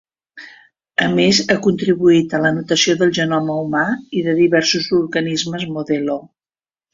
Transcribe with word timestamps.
A 1.07 1.09
més 1.17 1.41
ha 1.43 1.57
contribuït 1.67 2.33
a 2.37 2.39
la 2.45 2.51
notació 2.55 2.95
del 3.01 3.13
genoma 3.17 3.59
humà 3.67 3.85
i 4.21 4.25
de 4.29 4.35
diversos 4.41 4.89
organismes 5.03 5.69
modelo. 5.77 6.19